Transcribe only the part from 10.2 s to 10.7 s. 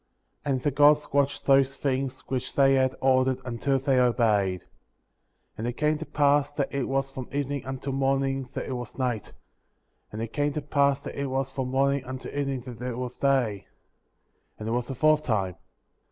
came to